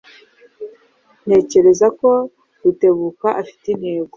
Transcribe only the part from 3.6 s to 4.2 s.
intego.